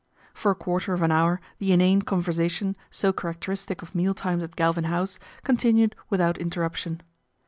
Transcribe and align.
For 0.33 0.49
a 0.49 0.55
quarter 0.55 0.93
of 0.93 1.03
an 1.03 1.11
hour 1.11 1.39
the 1.59 1.71
inane 1.71 2.01
conversation 2.01 2.75
so 2.89 3.13
characteristic 3.13 3.83
of 3.83 3.93
meal 3.93 4.15
times 4.15 4.41
at 4.41 4.55
Galvin 4.55 4.85
House 4.85 5.19
continued 5.43 5.95
without 6.09 6.39
interruption. 6.39 7.01